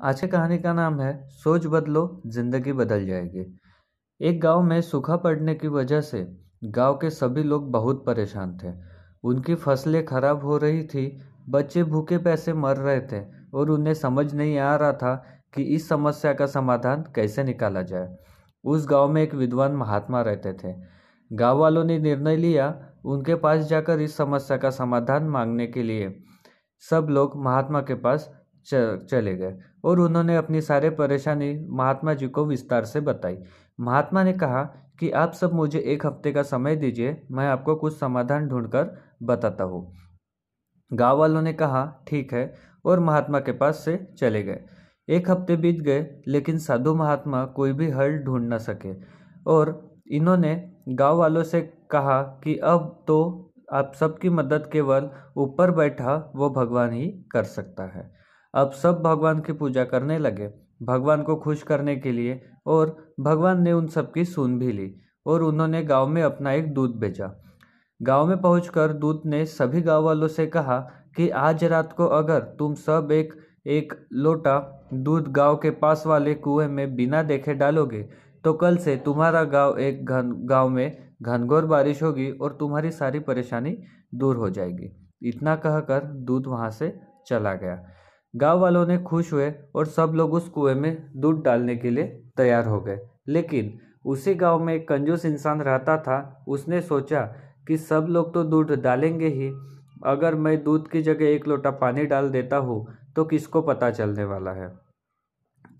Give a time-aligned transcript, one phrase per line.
[0.00, 3.44] आज की कहानी का नाम है, सोच बदलो, ज़िंदगी बदल जाएगी।
[4.20, 6.24] एक गाँव में सूखा पड़ने की वजह से
[6.66, 8.72] गाँव के सभी लोग बहुत परेशान थे।
[9.24, 13.22] उनकी फ़सलें खराब हो रही थी, बच्चे भूखे पैसे मर रहे थे
[13.54, 15.14] और उन्हें समझ नहीं आ रहा था
[15.54, 18.16] कि इस समस्या का समाधान कैसे निकाला जाए।
[18.64, 20.74] उस गाँव में एक विद्वान महात्मा रहते थे।
[21.30, 22.74] गाँव वालों ने निर्णय लिया
[23.04, 26.14] उनके पास जाकर इस समस्या का समाधान मांगने के लिए।
[26.84, 28.30] सब लोग महात्मा के पास
[28.66, 33.36] चले गए। और उन्होंने अपनी सारे परेशानी महात्मा जी को विस्तार से बताई।
[33.78, 34.62] महात्मा ने कहा
[35.00, 39.64] कि आप सब मुझे एक हफ़्ते का समय दीजिए, मैं आपको कुछ समाधान ढूंढकर बताता
[39.64, 39.92] हूँ।
[40.90, 44.60] गाँव वालों ने कहा, ठीक है, और महात्मा के पास से चले गए।
[45.08, 48.94] एक हफ़्ते बीत गए, लेकिन साधु महात्मा कोई भी हल ढूंढ ना सके।
[49.46, 50.54] और इन्होंने
[50.88, 51.60] गाँव वालों से
[51.90, 57.84] कहा कि अब तो आप सबकी मदद केवल ऊपर बैठा वो भगवान ही कर सकता
[57.84, 58.19] है।
[58.54, 60.50] अब सब भगवान की पूजा करने लगे,
[60.82, 64.94] भगवान को खुश करने के लिए, और भगवान ने उन सबकी सुन भी ली,
[65.26, 67.32] और उन्होंने गाँव में अपना एक दूध भेजा।
[68.02, 70.78] गाँव में पहुंचकर दूध ने सभी गाँव वालों से कहा
[71.16, 73.34] कि आज रात को अगर तुम सब एक
[73.66, 78.02] एक लोटा दूध गाँव के पास वाले कुएँ में बिना देखे डालोगे
[78.44, 83.18] तो कल से तुम्हारा गाँव एक घन, गाँव में घनघोर बारिश होगी और तुम्हारी सारी
[83.18, 83.76] परेशानी
[84.14, 84.90] दूर हो जाएगी।
[85.22, 87.82] इतना कहकर दूध वहाँ से चला गया।
[88.34, 92.04] गाँव वालों ने खुश हुए और सब लोग उस कुएँ में दूध डालने के लिए
[92.36, 97.22] तैयार हो गए। लेकिन उसी गाँव में एक कंजूस इंसान रहता था। उसने सोचा
[97.68, 99.50] कि सब लोग तो दूध डालेंगे ही।
[100.06, 104.24] अगर मैं दूध की जगह एक लोटा पानी डाल देता हूँ तो किसको पता चलने
[104.24, 104.68] वाला है?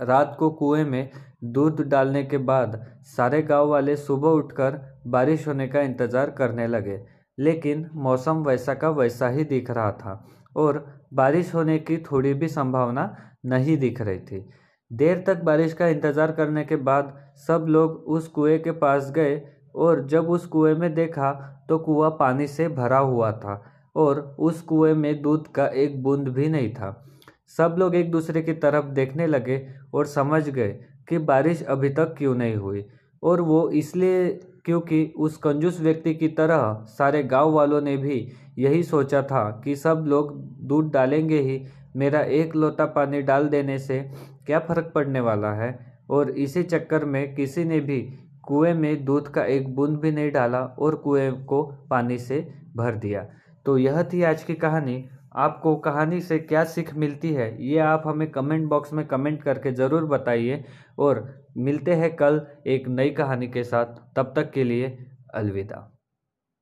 [0.00, 1.10] रात को कुएँ में
[1.44, 7.00] दूध डालने के बाद सारे गाँव वाले सुबह उठकर बारिश होने का इंतज़ार करने लगे।
[7.38, 10.24] लेकिन मौसम वैसा का वैसा ही दिख रहा था।
[10.56, 13.14] और बारिश होने की थोड़ी भी संभावना
[13.46, 14.44] नहीं दिख रही थी।
[14.90, 17.12] देर तक बारिश का इंतज़ार करने के बाद
[17.46, 19.40] सब लोग उस कुएँ के पास गए
[19.74, 21.32] और जब उस कुएँ में देखा
[21.68, 23.62] तो कुआँ पानी से भरा हुआ था
[23.96, 27.00] और उस कुएँ में दूध का एक बूंद भी नहीं था।
[27.56, 30.68] सब लोग एक दूसरे की तरफ़ देखने लगे और समझ गए
[31.08, 32.84] कि बारिश अभी तक क्यों नहीं हुई
[33.22, 34.28] और वो इसलिए
[34.64, 39.76] क्योंकि उस कंजूस व्यक्ति की तरह सारे गाँव वालों ने भी यही सोचा था कि
[39.76, 40.36] सब लोग
[40.66, 41.62] दूध डालेंगे ही।
[41.96, 43.98] मेरा एक लोटा पानी डाल देने से
[44.46, 45.98] क्या फ़र्क पड़ने वाला है?
[46.10, 48.00] और इसी चक्कर में किसी ने भी
[48.42, 52.40] कुएँ में दूध का एक बूंद भी नहीं डाला और कुएँ को पानी से
[52.76, 53.26] भर दिया।
[53.66, 58.02] तो यह थी आज की कहानी। आपको कहानी से क्या सीख मिलती है, ये आप
[58.06, 60.64] हमें कमेंट बॉक्स में कमेंट करके ज़रूर बताइए।
[60.98, 61.24] और
[61.58, 64.96] मिलते हैं कल एक नई कहानी के साथ। तब तक के लिए
[65.34, 65.90] अलविदा।